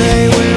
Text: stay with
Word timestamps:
stay 0.00 0.28
with 0.28 0.49